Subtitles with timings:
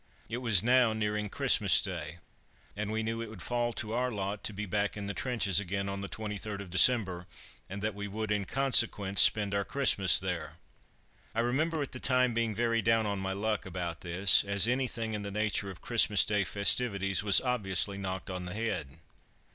[0.29, 2.17] It was now nearing Christmas Day,
[2.75, 5.59] and we knew it would fall to our lot to be back in the trenches
[5.59, 7.27] again on the 23rd of December,
[7.69, 10.53] and that we would, in consequence, spend our Christmas there.
[11.35, 15.13] I remember at the time being very down on my luck about this, as anything
[15.13, 18.87] in the nature of Christmas Day festivities was obviously knocked on the head.